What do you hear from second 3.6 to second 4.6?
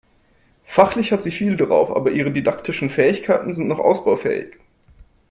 noch ausbaufähig.